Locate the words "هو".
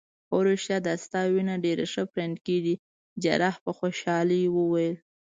0.31-0.37